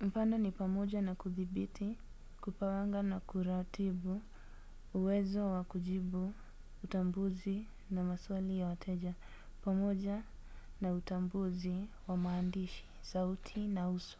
mfano 0.00 0.38
ni 0.38 0.50
pamoja 0.52 1.02
na 1.02 1.14
kudhibiti 1.14 1.96
kupanga 2.40 3.02
na 3.02 3.20
kuratibu 3.20 4.22
uwezo 4.94 5.52
wa 5.52 5.64
kujibu 5.64 6.32
utambuzi 6.84 7.66
na 7.90 8.04
maswali 8.04 8.58
ya 8.58 8.66
wateja 8.66 9.14
pamoja 9.64 10.22
na 10.80 10.92
utambuzi 10.92 11.86
wa 12.08 12.16
maandishi 12.16 12.84
sauti 13.02 13.60
na 13.68 13.88
uso 13.90 14.18